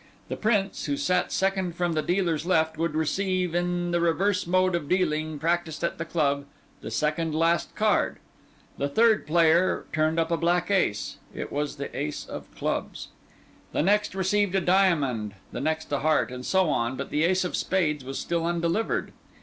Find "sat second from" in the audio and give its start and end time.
0.97-1.93